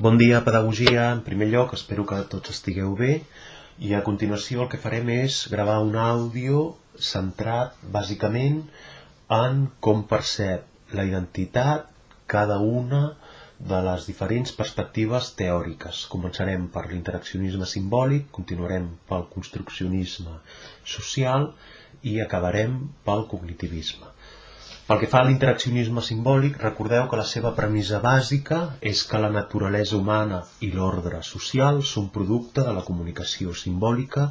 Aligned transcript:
Bon 0.00 0.16
dia, 0.16 0.38
pedagogia. 0.40 1.10
En 1.12 1.18
primer 1.20 1.50
lloc, 1.52 1.74
espero 1.76 2.06
que 2.08 2.18
tots 2.32 2.52
estigueu 2.54 2.94
bé. 2.96 3.18
I 3.84 3.90
a 3.92 3.98
continuació 4.06 4.62
el 4.62 4.70
que 4.72 4.78
farem 4.80 5.10
és 5.12 5.42
gravar 5.54 5.74
un 5.84 5.98
àudio 6.02 6.62
centrat 7.08 7.74
bàsicament 7.96 8.62
en 9.36 9.60
com 9.86 10.00
percep 10.14 10.96
la 10.96 11.04
identitat 11.10 11.92
cada 12.34 12.56
una 12.78 13.02
de 13.74 13.82
les 13.90 14.08
diferents 14.08 14.56
perspectives 14.62 15.34
teòriques. 15.42 16.06
Començarem 16.14 16.64
per 16.78 16.86
l'interaccionisme 16.88 17.68
simbòlic, 17.74 18.30
continuarem 18.40 18.88
pel 19.12 19.28
construccionisme 19.36 20.38
social 20.96 21.50
i 22.14 22.22
acabarem 22.24 22.86
pel 23.04 23.28
cognitivisme. 23.34 24.08
Pel 24.90 24.98
que 24.98 25.06
fa 25.10 25.20
a 25.22 25.26
l'interaccionisme 25.26 26.02
simbòlic, 26.02 26.56
recordeu 26.64 27.04
que 27.10 27.18
la 27.18 27.26
seva 27.32 27.52
premissa 27.58 28.00
bàsica 28.02 28.56
és 28.90 29.02
que 29.06 29.20
la 29.22 29.28
naturalesa 29.30 29.94
humana 30.00 30.40
i 30.66 30.72
l'ordre 30.72 31.20
social 31.28 31.78
són 31.90 32.08
producte 32.16 32.64
de 32.66 32.72
la 32.74 32.82
comunicació 32.88 33.54
simbòlica 33.60 34.24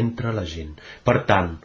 entre 0.00 0.34
la 0.40 0.44
gent. 0.52 0.76
Per 1.08 1.16
tant, 1.32 1.56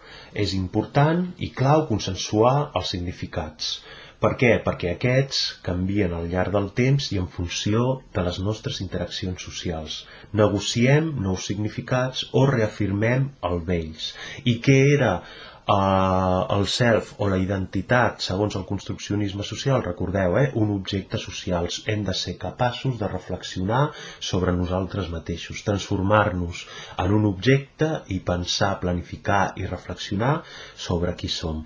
és 0.45 0.55
important 0.61 1.25
i 1.35 1.51
clau 1.59 1.83
consensuar 1.91 2.55
els 2.79 2.95
significats. 2.95 3.75
Per 4.23 4.37
què? 4.39 4.55
Perquè 4.63 4.93
aquests 4.95 5.39
canvien 5.67 6.13
al 6.15 6.29
llarg 6.31 6.55
del 6.55 6.69
temps 6.79 7.11
i 7.11 7.19
en 7.19 7.25
funció 7.27 7.81
de 8.15 8.23
les 8.23 8.39
nostres 8.39 8.79
interaccions 8.85 9.49
socials. 9.51 10.03
Negociem 10.31 11.11
nous 11.25 11.51
significats 11.51 12.29
o 12.31 12.45
reafirmem 12.47 13.33
el 13.49 13.65
vells. 13.67 14.13
I 14.47 14.61
què 14.63 14.77
era 14.93 15.17
eh, 15.67 16.55
el 16.57 16.67
self 16.67 17.13
o 17.23 17.29
la 17.31 17.39
identitat, 17.41 18.21
segons 18.25 18.57
el 18.59 18.65
construccionisme 18.69 19.45
social, 19.47 19.83
recordeu, 19.85 20.37
eh, 20.41 20.51
un 20.59 20.75
objecte 20.75 21.17
social. 21.17 21.69
Hem 21.87 22.03
de 22.03 22.13
ser 22.13 22.37
capaços 22.37 22.99
de 22.99 23.07
reflexionar 23.07 23.83
sobre 24.19 24.53
nosaltres 24.59 25.09
mateixos, 25.09 25.63
transformar-nos 25.63 26.67
en 26.97 27.17
un 27.19 27.25
objecte 27.31 27.91
i 28.07 28.19
pensar, 28.19 28.79
planificar 28.79 29.43
i 29.57 29.67
reflexionar 29.67 30.41
sobre 30.75 31.15
qui 31.15 31.31
som. 31.41 31.65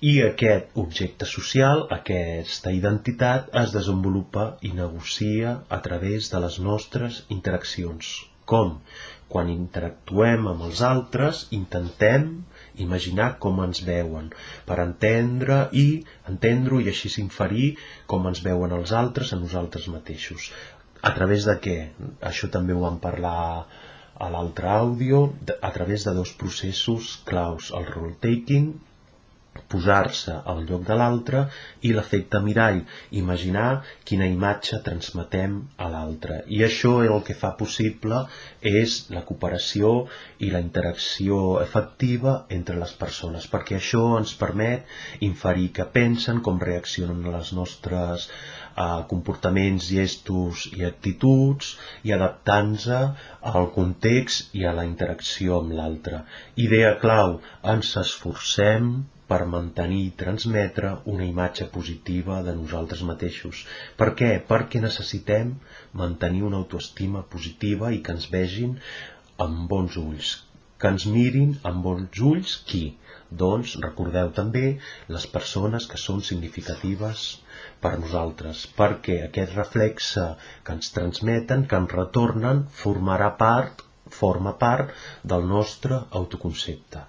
I 0.00 0.14
aquest 0.24 0.70
objecte 0.80 1.26
social, 1.28 1.82
aquesta 1.92 2.70
identitat, 2.72 3.50
es 3.62 3.74
desenvolupa 3.74 4.46
i 4.64 4.70
negocia 4.72 5.58
a 5.68 5.80
través 5.84 6.30
de 6.32 6.40
les 6.40 6.56
nostres 6.58 7.24
interaccions. 7.28 8.14
Com? 8.48 8.78
Quan 9.30 9.50
interactuem 9.52 10.48
amb 10.50 10.64
els 10.66 10.80
altres, 10.86 11.44
intentem 11.56 12.24
imaginar 12.84 13.28
com 13.44 13.60
ens 13.64 13.82
veuen, 13.86 14.32
per 14.66 14.80
entendre 14.84 15.60
i 15.82 15.86
entendre-ho 16.32 16.80
i 16.82 16.90
així 16.92 17.12
s'inferir 17.14 17.68
com 18.10 18.26
ens 18.30 18.42
veuen 18.46 18.74
els 18.80 18.94
altres 19.02 19.32
a 19.32 19.38
nosaltres 19.44 19.86
mateixos. 19.94 20.50
A 21.02 21.14
través 21.16 21.46
de 21.48 21.56
què? 21.64 21.78
Això 22.32 22.50
també 22.56 22.74
ho 22.74 22.82
vam 22.82 22.98
parlar 23.06 23.38
a 24.20 24.28
l'altre 24.34 24.68
àudio, 24.68 25.22
a 25.62 25.70
través 25.78 26.04
de 26.04 26.12
dos 26.18 26.34
processos 26.42 27.14
claus, 27.30 27.70
el 27.78 27.86
role-taking 27.94 28.74
posar-se 29.70 30.34
al 30.52 30.62
lloc 30.66 30.84
de 30.86 30.96
l'altre 30.98 31.40
i 31.86 31.92
l'efecte 31.94 32.40
mirall, 32.42 32.80
imaginar 33.20 33.82
quina 34.06 34.28
imatge 34.30 34.80
transmetem 34.86 35.56
a 35.78 35.88
l'altre. 35.92 36.40
I 36.56 36.62
això 36.66 36.92
el 37.06 37.22
que 37.26 37.36
fa 37.38 37.52
possible 37.58 38.22
és 38.70 38.96
la 39.14 39.22
cooperació 39.28 39.92
i 40.46 40.50
la 40.54 40.62
interacció 40.64 41.60
efectiva 41.62 42.34
entre 42.58 42.78
les 42.80 42.94
persones, 43.02 43.46
perquè 43.52 43.78
això 43.78 44.04
ens 44.18 44.34
permet 44.42 44.86
inferir 45.26 45.70
què 45.78 45.86
pensen, 45.98 46.42
com 46.46 46.58
reaccionen 46.62 47.22
a 47.26 47.36
les 47.36 47.52
nostres 47.60 48.26
eh, 48.30 49.02
comportaments, 49.12 49.90
gestos 49.92 50.66
i 50.72 50.84
actituds 50.88 51.76
i 52.06 52.14
adaptant-nos 52.16 52.88
al 53.54 53.70
context 53.74 54.54
i 54.58 54.66
a 54.66 54.74
la 54.76 54.86
interacció 54.88 55.60
amb 55.60 55.78
l'altre. 55.78 56.24
Idea 56.66 56.96
clau, 57.02 57.38
ens 57.74 57.96
esforcem 58.00 58.92
per 59.30 59.44
mantenir 59.54 60.00
i 60.04 60.12
transmetre 60.22 60.90
una 61.12 61.26
imatge 61.32 61.66
positiva 61.76 62.40
de 62.46 62.54
nosaltres 62.60 63.02
mateixos. 63.10 63.62
Per 64.00 64.08
què? 64.20 64.30
Perquè 64.50 64.82
necessitem 64.84 65.52
mantenir 66.02 66.42
una 66.48 66.58
autoestima 66.62 67.22
positiva 67.34 67.92
i 67.96 68.00
que 68.06 68.16
ens 68.16 68.26
vegin 68.34 68.78
amb 69.44 69.68
bons 69.72 69.98
ulls. 70.02 70.32
Que 70.80 70.90
ens 70.94 71.06
mirin 71.14 71.52
amb 71.70 71.84
bons 71.86 72.22
ulls 72.32 72.56
qui? 72.70 72.84
Doncs 73.42 73.76
recordeu 73.84 74.32
també 74.38 74.64
les 75.16 75.26
persones 75.34 75.86
que 75.90 76.00
són 76.04 76.24
significatives 76.28 77.26
per 77.84 77.92
nosaltres, 78.04 78.64
perquè 78.80 79.20
aquest 79.26 79.54
reflexe 79.58 80.24
que 80.64 80.74
ens 80.78 80.90
transmeten, 80.96 81.68
que 81.70 81.78
ens 81.82 81.94
retornen, 82.00 82.64
formarà 82.82 83.30
part, 83.44 83.84
forma 84.20 84.56
part 84.64 84.90
del 85.34 85.46
nostre 85.54 86.00
autoconcepte. 86.22 87.04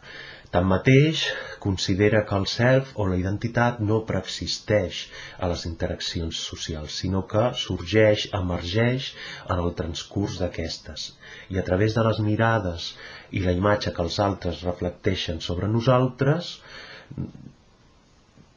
Tanmateix, 0.51 1.21
considera 1.63 2.21
que 2.27 2.35
el 2.41 2.45
self 2.53 2.89
o 2.99 3.05
la 3.07 3.17
identitat 3.19 3.77
no 3.89 4.01
preexisteix 4.09 4.97
a 5.39 5.47
les 5.51 5.63
interaccions 5.69 6.41
socials, 6.49 6.97
sinó 7.03 7.21
que 7.33 7.43
sorgeix, 7.61 8.25
emergeix 8.39 9.07
en 9.45 9.61
el 9.63 9.71
transcurs 9.79 10.41
d'aquestes. 10.41 11.07
I 11.55 11.61
a 11.61 11.63
través 11.69 11.95
de 11.95 12.03
les 12.09 12.19
mirades 12.27 12.89
i 13.31 13.45
la 13.45 13.55
imatge 13.55 13.95
que 13.95 14.03
els 14.03 14.19
altres 14.27 14.65
reflecteixen 14.67 15.39
sobre 15.47 15.71
nosaltres, 15.71 16.51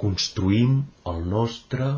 construïm 0.05 0.81
el 1.15 1.25
nostre 1.31 1.93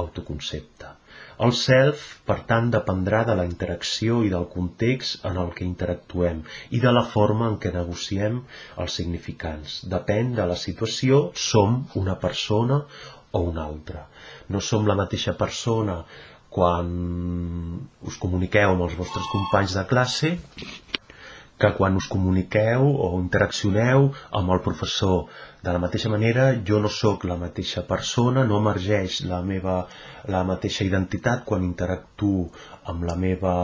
autoconcepte. 0.00 0.96
El 1.42 1.52
self, 1.58 2.02
per 2.28 2.36
tant, 2.50 2.68
dependrà 2.70 3.24
de 3.26 3.34
la 3.34 3.44
interacció 3.48 4.20
i 4.22 4.30
del 4.30 4.44
context 4.52 5.24
en 5.30 5.40
el 5.42 5.50
que 5.56 5.64
interactuem 5.66 6.44
i 6.76 6.80
de 6.84 6.92
la 6.94 7.02
forma 7.14 7.48
en 7.50 7.56
què 7.64 7.72
negociem 7.74 8.38
els 8.84 8.98
significants. 9.00 9.80
Depèn 9.96 10.34
de 10.38 10.46
la 10.46 10.58
situació, 10.60 11.24
som 11.34 11.80
una 11.98 12.14
persona 12.26 12.84
o 13.34 13.42
una 13.50 13.64
altra. 13.66 14.06
No 14.48 14.62
som 14.62 14.86
la 14.86 14.98
mateixa 15.00 15.34
persona 15.40 16.04
quan 16.54 16.90
us 18.06 18.20
comuniqueu 18.22 18.76
amb 18.76 18.86
els 18.86 18.94
vostres 18.94 19.26
companys 19.32 19.74
de 19.74 19.82
classe 19.90 20.36
que 21.58 21.70
quan 21.78 21.96
us 22.00 22.06
comuniqueu 22.10 22.86
o 23.06 23.08
interaccioneu 23.20 24.08
amb 24.38 24.54
el 24.54 24.60
professor 24.64 25.28
de 25.64 25.72
la 25.76 25.80
mateixa 25.84 26.10
manera, 26.12 26.48
jo 26.68 26.80
no 26.82 26.90
sóc 26.90 27.24
la 27.30 27.36
mateixa 27.40 27.84
persona, 27.90 28.44
no 28.48 28.58
emergeix 28.62 29.20
la 29.30 29.40
meva 29.50 29.76
la 30.34 30.42
mateixa 30.50 30.84
identitat 30.88 31.44
quan 31.48 31.64
interactuo 31.68 32.48
amb 32.92 33.06
la 33.08 33.16
meva 33.24 33.54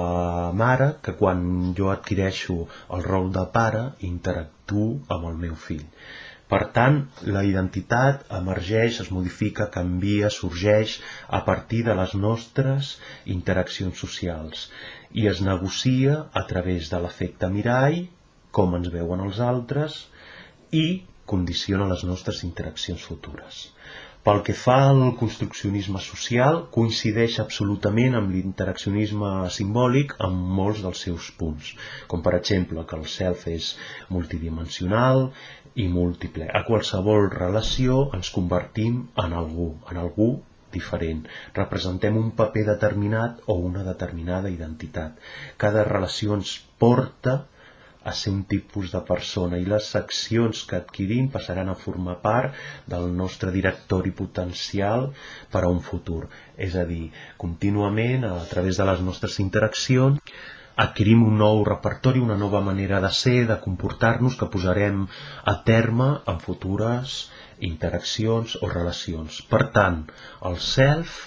mare 0.62 0.90
que 1.02 1.16
quan 1.20 1.44
jo 1.76 1.90
adquireixo 1.92 2.58
el 2.96 3.06
rol 3.10 3.30
de 3.36 3.46
pare 3.58 3.84
interactuo 4.12 4.90
amb 5.16 5.30
el 5.32 5.40
meu 5.46 5.56
fill. 5.68 5.86
Per 6.50 6.60
tant, 6.76 6.96
la 7.34 7.42
identitat 7.46 8.24
emergeix, 8.38 8.96
es 9.04 9.10
modifica, 9.14 9.68
canvia, 9.76 10.30
sorgeix 10.36 10.96
a 11.38 11.44
partir 11.48 11.84
de 11.88 11.94
les 12.00 12.16
nostres 12.24 12.96
interaccions 13.34 14.02
socials 14.04 14.64
i 15.22 15.28
es 15.30 15.44
negocia 15.46 16.16
a 16.40 16.42
través 16.50 16.90
de 16.90 17.00
l'efecte 17.04 17.50
mirall, 17.54 18.00
com 18.58 18.74
ens 18.80 18.90
veuen 18.96 19.22
els 19.28 19.38
altres, 19.52 20.02
i 20.82 20.86
condiciona 21.32 21.86
les 21.90 22.02
nostres 22.10 22.42
interaccions 22.46 23.06
futures. 23.10 23.64
Pel 24.26 24.42
que 24.46 24.52
fa 24.62 24.74
al 24.86 24.98
construccionisme 25.20 26.00
social, 26.06 26.58
coincideix 26.74 27.38
absolutament 27.40 28.18
amb 28.18 28.34
l'interaccionisme 28.34 29.30
simbòlic 29.54 30.12
en 30.26 30.34
molts 30.58 30.82
dels 30.84 31.04
seus 31.06 31.30
punts, 31.38 31.70
com 32.10 32.20
per 32.26 32.34
exemple 32.38 32.84
que 32.90 32.98
el 32.98 33.06
self 33.14 33.46
és 33.54 33.70
multidimensional 34.16 35.30
i 35.74 35.86
múltiple. 35.88 36.48
A 36.50 36.64
qualsevol 36.66 37.28
relació 37.32 38.06
ens 38.16 38.30
convertim 38.34 39.02
en 39.24 39.36
algú, 39.36 39.74
en 39.90 40.00
algú 40.02 40.30
diferent. 40.72 41.26
Representem 41.54 42.16
un 42.16 42.32
paper 42.38 42.64
determinat 42.72 43.40
o 43.46 43.58
una 43.70 43.84
determinada 43.86 44.50
identitat. 44.50 45.18
Cada 45.56 45.84
relació 45.86 46.36
ens 46.38 46.58
porta 46.78 47.40
a 48.02 48.12
ser 48.16 48.32
un 48.32 48.44
tipus 48.48 48.92
de 48.94 49.00
persona 49.04 49.58
i 49.60 49.66
les 49.68 49.90
accions 49.98 50.62
que 50.68 50.78
adquirim 50.78 51.28
passaran 51.34 51.68
a 51.68 51.76
formar 51.76 52.16
part 52.22 52.56
del 52.88 53.10
nostre 53.16 53.52
directori 53.52 54.12
potencial 54.22 55.10
per 55.52 55.64
a 55.64 55.72
un 55.72 55.82
futur. 55.84 56.22
És 56.56 56.76
a 56.80 56.86
dir, 56.88 57.10
contínuament, 57.36 58.24
a 58.24 58.46
través 58.48 58.80
de 58.80 58.88
les 58.88 59.04
nostres 59.04 59.36
interaccions, 59.44 60.22
adquirim 60.84 61.22
un 61.26 61.36
nou 61.40 61.62
repertori, 61.68 62.22
una 62.24 62.38
nova 62.40 62.62
manera 62.64 63.00
de 63.04 63.10
ser, 63.20 63.44
de 63.50 63.58
comportar-nos 63.64 64.38
que 64.40 64.48
posarem 64.54 65.04
a 65.52 65.54
terme 65.66 66.08
en 66.32 66.40
futures 66.40 67.20
interaccions 67.70 68.56
o 68.64 68.70
relacions. 68.72 69.42
Per 69.52 69.62
tant, 69.76 70.02
el 70.50 70.58
self 70.64 71.18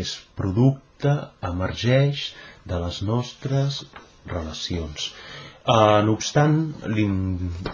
és 0.00 0.16
producte, 0.38 1.14
emergeix 1.46 2.32
de 2.68 2.80
les 2.84 3.02
nostres 3.06 3.84
relacions. 4.26 5.12
Uh, 5.68 6.00
no 6.04 6.14
obstant, 6.16 6.54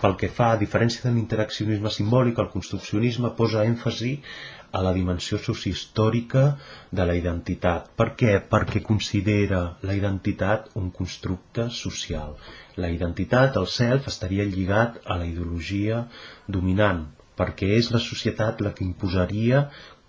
pel 0.03 0.17
que 0.19 0.29
fa 0.37 0.50
a 0.53 0.59
diferència 0.61 1.05
de 1.06 1.12
l'interaccionisme 1.15 1.93
simbòlic, 1.94 2.41
el 2.43 2.50
construccionisme 2.50 3.31
posa 3.38 3.62
èmfasi 3.65 4.17
a 4.75 4.82
la 4.82 4.93
dimensió 4.97 5.38
sociohistòrica 5.38 6.44
de 6.99 7.06
la 7.09 7.15
identitat. 7.19 7.91
Per 8.00 8.09
què? 8.21 8.32
Perquè 8.55 8.82
considera 8.88 9.61
la 9.87 9.94
identitat 9.99 10.73
un 10.81 10.91
constructe 10.99 11.69
social. 11.79 12.35
La 12.82 12.91
identitat, 12.91 13.59
el 13.61 13.69
self, 13.71 14.11
estaria 14.11 14.47
lligat 14.50 14.99
a 15.06 15.19
la 15.21 15.29
ideologia 15.31 16.05
dominant, 16.59 17.05
perquè 17.38 17.71
és 17.79 17.93
la 17.94 18.03
societat 18.03 18.62
la 18.67 18.75
que 18.75 18.87
imposaria 18.87 19.69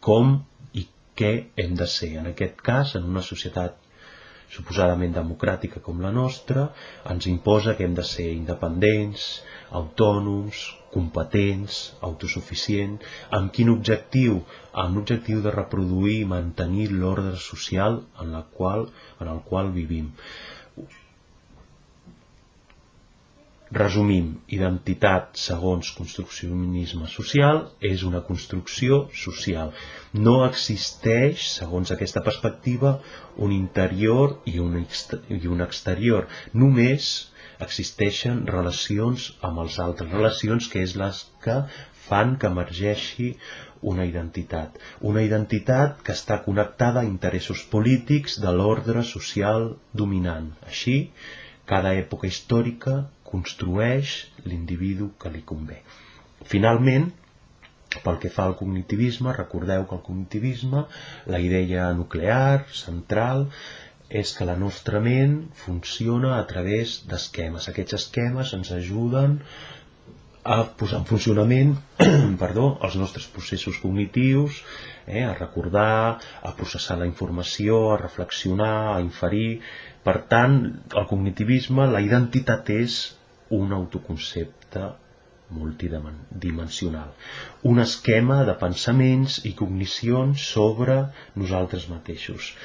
com 0.10 0.38
i 0.74 0.88
què 1.20 1.34
hem 1.62 1.78
de 1.78 1.90
ser. 1.98 2.16
En 2.22 2.34
aquest 2.34 2.62
cas, 2.66 2.96
en 2.98 3.06
una 3.14 3.26
societat 3.26 3.85
suposadament 4.56 5.14
democràtica 5.16 5.82
com 5.86 6.02
la 6.04 6.12
nostra, 6.16 6.70
ens 7.14 7.28
imposa 7.32 7.76
que 7.76 7.86
hem 7.88 7.96
de 7.98 8.06
ser 8.08 8.28
independents, 8.34 9.28
autònoms, 9.82 10.66
competents, 10.96 11.80
autosuficients, 12.08 13.04
amb 13.38 13.52
quin 13.56 13.72
objectiu? 13.74 14.40
Amb 14.84 15.00
l'objectiu 15.00 15.42
de 15.44 15.54
reproduir 15.56 16.20
i 16.22 16.30
mantenir 16.36 16.90
l'ordre 16.94 17.36
social 17.48 18.04
en, 18.22 18.32
la 18.38 18.46
qual, 18.58 18.88
en 19.20 19.32
el 19.34 19.42
qual 19.50 19.74
vivim. 19.76 20.14
Resumim, 23.74 24.28
identitat 24.54 25.40
segons 25.42 25.90
construccionisme 25.98 27.08
social 27.10 27.64
és 27.82 28.04
una 28.06 28.22
construcció 28.28 29.00
social. 29.22 29.72
No 30.14 30.36
existeix, 30.46 31.48
segons 31.56 31.92
aquesta 31.96 32.22
perspectiva, 32.28 33.00
un 33.38 33.56
interior 33.56 34.38
i 34.46 34.60
un, 34.62 34.78
i 35.30 35.48
un 35.50 35.66
exterior. 35.66 36.28
Només 36.54 37.32
existeixen 37.66 38.46
relacions 38.46 39.32
amb 39.42 39.64
els 39.64 39.80
altres, 39.80 40.12
relacions 40.14 40.70
que 40.70 40.84
és 40.86 40.94
les 41.02 41.24
que 41.42 41.58
fan 42.06 42.36
que 42.38 42.52
emergeixi 42.54 43.32
una 43.82 44.06
identitat. 44.06 44.78
Una 45.02 45.24
identitat 45.26 46.06
que 46.06 46.14
està 46.14 46.38
connectada 46.46 47.02
a 47.02 47.10
interessos 47.10 47.66
polítics 47.74 48.38
de 48.46 48.54
l'ordre 48.54 49.02
social 49.16 49.72
dominant. 49.94 50.54
Així, 50.70 50.98
cada 51.66 51.96
època 51.98 52.30
històrica 52.30 53.00
construeix 53.36 54.16
l'individu 54.50 55.12
que 55.22 55.32
li 55.36 55.44
convé. 55.54 55.84
Finalment, 56.56 57.10
pel 58.04 58.20
que 58.24 58.32
fa 58.36 58.46
al 58.50 58.58
cognitivisme, 58.60 59.34
recordeu 59.38 59.86
que 59.90 59.96
el 59.98 60.04
cognitivisme, 60.08 60.86
la 61.34 61.42
idea 61.48 61.92
nuclear, 62.00 62.66
central, 62.84 63.48
és 64.10 64.34
que 64.38 64.46
la 64.48 64.58
nostra 64.60 65.00
ment 65.06 65.38
funciona 65.66 66.36
a 66.38 66.44
través 66.50 67.00
d'esquemes. 67.10 67.70
Aquests 67.72 67.98
esquemes 68.00 68.54
ens 68.58 68.72
ajuden 68.76 69.40
a 70.46 70.60
posar 70.78 71.00
en 71.02 71.08
funcionament 71.10 71.74
perdó, 72.44 72.68
els 72.86 72.96
nostres 73.02 73.26
processos 73.34 73.80
cognitius, 73.82 74.62
eh, 75.08 75.24
a 75.26 75.34
recordar, 75.34 76.20
a 76.46 76.54
processar 76.60 77.00
la 77.02 77.10
informació, 77.10 77.80
a 77.92 77.98
reflexionar, 78.02 78.94
a 78.94 79.02
inferir. 79.02 79.62
Per 80.06 80.20
tant, 80.30 80.60
el 80.94 81.08
cognitivisme, 81.10 81.88
la 81.90 82.04
identitat 82.06 82.70
és 82.76 83.00
un 83.50 83.74
autoconcepte 83.74 84.86
multidimensional, 85.50 87.12
un 87.64 87.80
esquema 87.84 88.40
de 88.48 88.56
pensaments 88.62 89.38
i 89.46 89.54
cognicions 89.60 90.48
sobre 90.56 90.98
nosaltres 91.36 91.86
mateixos, 91.92 92.56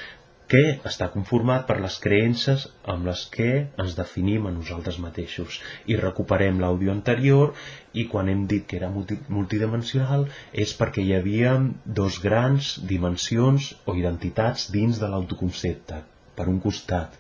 que 0.51 0.63
està 0.89 1.07
conformat 1.15 1.67
per 1.69 1.77
les 1.83 1.97
creences 2.03 2.65
amb 2.93 3.07
les 3.07 3.21
que 3.35 3.51
ens 3.85 3.95
definim 3.99 4.49
a 4.49 4.55
nosaltres 4.55 4.99
mateixos. 5.05 5.61
I 5.87 5.99
recuperem 6.01 6.59
l'àudio 6.59 6.91
anterior 6.91 7.53
i 7.95 8.09
quan 8.11 8.33
hem 8.33 8.47
dit 8.51 8.67
que 8.67 8.81
era 8.81 8.91
multidimensional 8.91 10.27
és 10.65 10.75
perquè 10.81 11.07
hi 11.07 11.15
havia 11.15 11.55
dos 12.01 12.19
grans 12.25 12.73
dimensions 12.93 13.71
o 13.87 13.95
identitats 14.03 14.67
dins 14.75 14.99
de 14.99 15.13
l'autoconcepte. 15.13 16.03
Per 16.35 16.49
un 16.51 16.59
costat, 16.65 17.15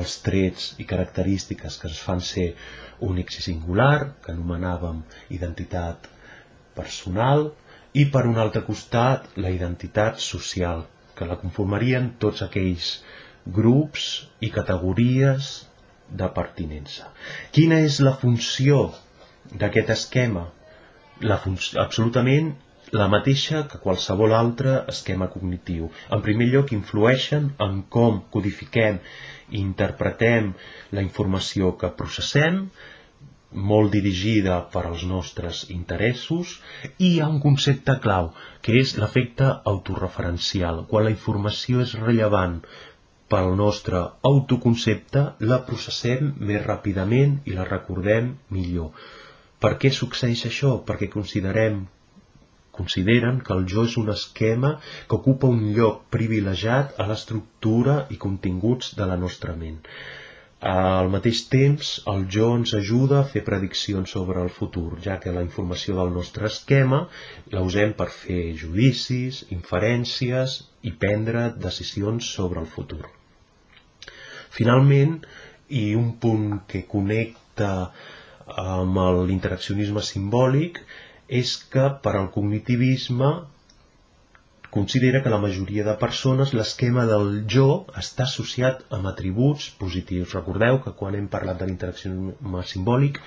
els 0.00 0.16
trets 0.26 0.72
i 0.82 0.86
característiques 0.90 1.76
que 1.80 1.90
ens 1.90 2.00
fan 2.06 2.22
ser 2.28 2.48
únics 3.08 3.38
i 3.40 3.44
singular, 3.46 4.14
que 4.24 4.32
anomenàvem 4.32 5.02
identitat 5.36 6.08
personal, 6.78 7.50
i 7.94 8.06
per 8.10 8.24
un 8.26 8.40
altre 8.42 8.64
costat 8.66 9.28
la 9.38 9.52
identitat 9.54 10.18
social, 10.22 10.82
que 11.14 11.28
la 11.30 11.38
conformarien 11.38 12.10
tots 12.22 12.42
aquells 12.42 12.96
grups 13.58 14.08
i 14.42 14.50
categories 14.50 15.52
de 16.10 16.28
pertinença. 16.38 17.10
Quina 17.54 17.78
és 17.86 18.00
la 18.02 18.16
funció 18.18 18.88
d'aquest 19.54 19.92
esquema? 19.94 20.48
La 21.22 21.38
absolutament 21.82 22.50
la 23.00 23.08
mateixa 23.12 23.64
que 23.70 23.80
qualsevol 23.84 24.34
altre 24.38 24.74
esquema 24.92 25.26
cognitiu. 25.32 25.90
En 26.14 26.22
primer 26.26 26.46
lloc, 26.52 26.72
influeixen 26.76 27.48
en 27.66 27.80
com 27.96 28.20
codifiquem 28.34 29.00
i 29.50 29.60
interpretem 29.60 30.52
la 30.96 31.02
informació 31.06 31.74
que 31.80 31.90
processem, 31.98 32.60
molt 33.54 33.92
dirigida 33.94 34.56
per 34.70 34.82
als 34.86 35.04
nostres 35.06 35.64
interessos, 35.70 36.56
i 36.98 37.12
hi 37.12 37.20
ha 37.22 37.28
un 37.30 37.40
concepte 37.42 37.94
clau, 38.06 38.32
que 38.62 38.74
és 38.80 38.96
l'efecte 38.98 39.50
autorreferencial. 39.72 40.84
Quan 40.90 41.06
la 41.06 41.14
informació 41.14 41.82
és 41.84 41.94
rellevant 42.00 42.60
pel 43.30 43.54
nostre 43.58 44.00
autoconcepte, 44.30 45.24
la 45.50 45.60
processem 45.68 46.34
més 46.38 46.62
ràpidament 46.66 47.40
i 47.50 47.58
la 47.58 47.66
recordem 47.70 48.34
millor. 48.54 48.90
Per 49.62 49.76
què 49.80 49.90
succeeix 49.94 50.44
això? 50.50 50.76
Perquè 50.86 51.08
considerem 51.12 51.84
consideren 52.76 53.40
que 53.46 53.54
el 53.56 53.64
jo 53.74 53.84
és 53.88 53.96
un 54.00 54.10
esquema 54.14 54.74
que 55.08 55.18
ocupa 55.20 55.50
un 55.54 55.72
lloc 55.78 56.04
privilegiat 56.16 56.98
a 57.00 57.08
l'estructura 57.10 57.96
i 58.14 58.20
continguts 58.26 58.92
de 58.98 59.08
la 59.10 59.18
nostra 59.24 59.56
ment. 59.64 59.80
Al 60.64 61.10
mateix 61.12 61.42
temps, 61.52 61.88
el 62.10 62.22
jo 62.34 62.46
ens 62.58 62.72
ajuda 62.78 63.18
a 63.20 63.26
fer 63.30 63.42
prediccions 63.44 64.14
sobre 64.16 64.40
el 64.40 64.52
futur, 64.58 64.96
ja 65.06 65.18
que 65.20 65.32
la 65.36 65.42
informació 65.44 65.98
del 65.98 66.14
nostre 66.14 66.48
esquema 66.48 67.02
la 67.52 67.60
usem 67.66 67.92
per 67.98 68.08
fer 68.08 68.54
judicis, 68.62 69.42
inferències 69.58 70.56
i 70.88 70.94
prendre 71.04 71.50
decisions 71.66 72.30
sobre 72.38 72.64
el 72.64 72.70
futur. 72.76 73.04
Finalment, 74.54 75.18
i 75.68 75.94
un 75.98 76.14
punt 76.22 76.60
que 76.70 76.84
connecta 76.88 77.90
amb 78.46 78.98
l'interaccionisme 79.28 80.02
simbòlic 80.04 80.80
és 81.28 81.56
que 81.72 81.88
per 82.04 82.14
al 82.18 82.30
cognitivisme 82.34 83.30
considera 84.74 85.22
que 85.22 85.30
la 85.30 85.38
majoria 85.38 85.84
de 85.86 85.94
persones 85.98 86.52
l'esquema 86.52 87.04
del 87.06 87.44
jo 87.54 87.84
està 88.00 88.24
associat 88.26 88.80
amb 88.96 89.06
atributs 89.06 89.68
positius. 89.78 90.34
Recordeu 90.34 90.80
que 90.82 90.92
quan 90.98 91.14
hem 91.14 91.28
parlat 91.30 91.60
de 91.60 91.68
l'interaccionisme 91.68 92.64
simbòlic 92.66 93.20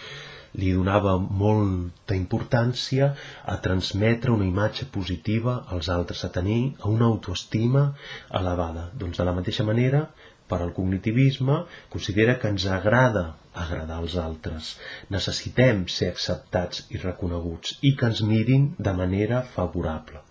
li 0.60 0.74
donava 0.75 1.16
molta 1.20 2.16
importància 2.18 3.13
a 3.46 3.58
transmetre 3.63 4.34
una 4.36 4.48
imatge 4.48 4.89
positiva 4.92 5.62
als 5.75 5.89
altres, 5.94 6.24
a 6.24 6.32
tenir 6.38 6.75
una 6.84 7.08
autoestima 7.08 7.94
elevada. 8.42 8.89
Doncs 8.94 9.22
de 9.22 9.27
la 9.27 9.36
mateixa 9.39 9.63
manera, 9.68 10.08
per 10.48 10.62
al 10.62 10.74
cognitivisme, 10.74 11.62
considera 11.94 12.38
que 12.39 12.51
ens 12.51 12.66
agrada 12.66 13.25
agradar 13.64 13.98
als 14.02 14.16
altres. 14.22 14.74
Necessitem 15.14 15.86
ser 15.92 16.12
acceptats 16.14 16.86
i 16.94 17.02
reconeguts 17.02 17.78
i 17.90 17.94
que 18.00 18.10
ens 18.12 18.24
mirin 18.32 18.70
de 18.78 18.94
manera 19.02 19.42
favorable. 19.56 20.24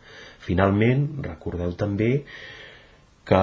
Finalment, 0.47 1.07
recordeu 1.27 1.75
també 1.83 2.11
que 3.27 3.43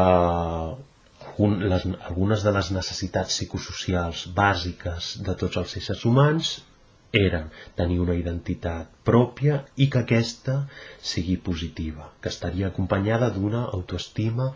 algunes 2.09 2.43
de 2.45 2.53
les 2.57 2.69
necessitats 2.75 3.35
psicosocials 3.37 4.27
bàsiques 4.37 5.15
de 5.27 5.35
tots 5.43 5.59
els 5.63 5.75
éssers 5.81 6.05
humans 6.09 6.53
eren 7.13 7.51
tenir 7.77 7.99
una 8.01 8.15
identitat 8.17 8.89
pròpia 9.05 9.59
i 9.77 9.85
que 9.93 10.01
aquesta 10.01 10.63
sigui 10.97 11.35
positiva, 11.37 12.09
que 12.21 12.31
estaria 12.33 12.71
acompanyada 12.71 13.29
d'una 13.35 13.67
autoestima 13.69 14.47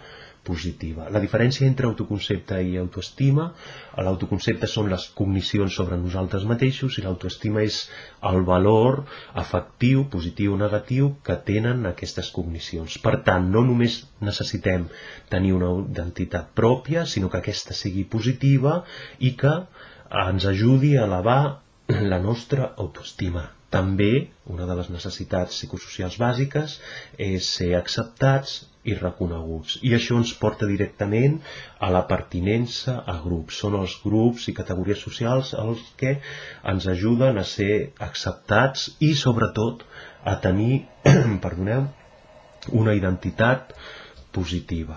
positiva. 0.47 1.05
La 1.13 1.19
diferència 1.21 1.67
entre 1.67 1.85
autoconcepte 1.89 2.57
i 2.63 2.77
autoestima, 2.81 3.49
l'autoconcepte 4.07 4.69
són 4.71 4.89
les 4.93 5.05
cognicions 5.17 5.75
sobre 5.79 5.99
nosaltres 6.01 6.47
mateixos 6.49 6.97
i 6.97 7.03
l'autoestima 7.05 7.61
és 7.67 7.81
el 8.31 8.41
valor 8.47 9.03
afectiu, 9.43 10.07
positiu 10.15 10.55
o 10.55 10.61
negatiu 10.61 11.11
que 11.27 11.37
tenen 11.51 11.85
aquestes 11.91 12.31
cognicions. 12.33 12.97
Per 13.03 13.17
tant, 13.27 13.51
no 13.53 13.65
només 13.67 13.99
necessitem 14.23 14.87
tenir 15.29 15.53
una 15.59 15.73
identitat 15.83 16.49
pròpia, 16.57 17.05
sinó 17.05 17.29
que 17.29 17.43
aquesta 17.43 17.77
sigui 17.77 18.07
positiva 18.17 18.81
i 19.19 19.35
que 19.37 19.53
ens 20.25 20.47
ajudi 20.47 20.95
a 20.95 21.05
elevar 21.05 21.66
la 21.87 22.19
nostra 22.19 22.73
autoestima. 22.77 23.47
També, 23.71 24.29
una 24.47 24.65
de 24.67 24.75
les 24.79 24.89
necessitats 24.91 25.55
psicosocials 25.55 26.17
bàsiques 26.19 26.77
és 27.19 27.47
ser 27.57 27.73
acceptats 27.75 28.61
i 28.87 28.95
reconeguts. 28.95 29.77
I 29.83 29.93
això 29.95 30.15
ens 30.19 30.31
porta 30.39 30.67
directament 30.67 31.39
a 31.83 31.89
la 31.91 32.05
pertinença 32.07 33.01
a 33.03 33.17
grups. 33.23 33.59
Són 33.63 33.75
els 33.79 33.97
grups 34.03 34.47
i 34.47 34.55
categories 34.55 35.03
socials 35.03 35.53
els 35.59 35.83
que 35.99 36.17
ens 36.73 36.87
ajuden 36.87 37.39
a 37.39 37.43
ser 37.43 37.91
acceptats 37.99 38.89
i 39.03 39.13
sobretot 39.15 39.83
a 40.23 40.37
tenir, 40.43 40.85
perdoneu, 41.43 41.87
una 42.71 42.95
identitat 42.95 43.75
positiva. 44.35 44.95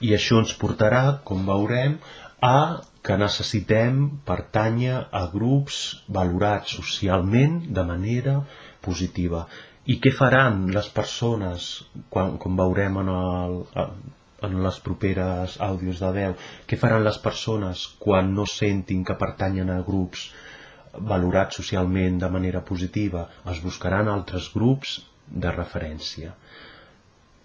I 0.00 0.14
això 0.14 0.40
ens 0.40 0.54
portarà, 0.56 1.18
com 1.24 1.44
veurem, 1.48 1.98
a 2.44 2.80
que 3.08 3.16
necessitem 3.16 4.00
pertànyer 4.28 4.96
a 5.16 5.22
grups 5.32 5.78
valorats 6.16 6.74
socialment 6.76 7.54
de 7.78 7.84
manera 7.90 8.34
positiva. 8.84 9.46
I 9.88 9.96
què 10.04 10.12
faran 10.12 10.66
les 10.74 10.90
persones, 10.92 11.68
quan, 12.12 12.34
com 12.42 12.58
veurem 12.60 12.98
en, 13.00 13.08
el, 13.14 13.54
en 14.44 14.58
les 14.66 14.80
properes 14.84 15.54
àudios 15.64 16.02
de 16.04 16.10
veu, 16.18 16.34
què 16.68 16.76
faran 16.82 17.06
les 17.06 17.16
persones 17.24 17.86
quan 18.02 18.28
no 18.36 18.44
sentin 18.44 19.06
que 19.08 19.16
pertanyen 19.22 19.72
a 19.72 19.78
grups 19.86 20.26
valorats 21.12 21.62
socialment 21.62 22.20
de 22.20 22.30
manera 22.34 22.60
positiva? 22.72 23.24
Es 23.54 23.62
buscaran 23.64 24.12
altres 24.12 24.50
grups 24.52 24.98
de 25.46 25.54
referència. 25.56 26.34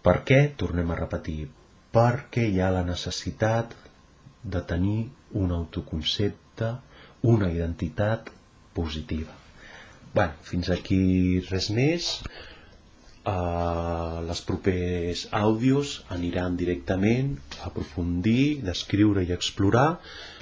Per 0.03 0.17
què? 0.27 0.41
Tornem 0.59 0.91
a 0.91 0.99
repetir. 0.99 1.47
Perquè 1.95 2.49
hi 2.51 2.59
ha 2.59 2.73
la 2.75 2.83
necessitat 2.83 3.77
de 4.43 4.61
tenir 4.61 5.09
un 5.39 5.51
autoconcepte, 5.51 6.73
una 7.23 7.49
identitat 7.51 8.29
positiva. 8.75 9.33
Bé, 10.13 10.27
fins 10.45 10.69
aquí 10.73 11.39
res 11.49 11.69
més. 11.73 12.09
Uh, 13.23 14.19
les 14.27 14.41
propers 14.43 15.23
àudios 15.31 15.93
aniran 16.11 16.57
directament 16.59 17.37
a 17.61 17.69
aprofundir, 17.69 18.59
descriure 18.67 19.23
i 19.23 19.31
explorar 19.31 20.01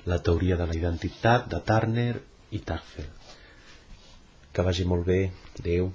la 0.10 0.17
teoria 0.25 0.58
de 0.58 0.65
la 0.65 0.77
identitat 0.79 1.46
de 1.51 1.60
Turner 1.62 2.15
i 2.50 2.63
Tafel. 2.65 3.12
Que 4.51 4.65
vagi 4.65 4.88
molt 4.89 5.05
bé. 5.08 5.22
Adéu. 5.62 5.91